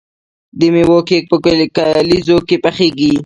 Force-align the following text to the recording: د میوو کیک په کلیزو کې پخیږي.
د 0.59 0.61
میوو 0.73 0.99
کیک 1.07 1.23
په 1.31 1.37
کلیزو 1.43 2.37
کې 2.47 2.57
پخیږي. 2.63 3.13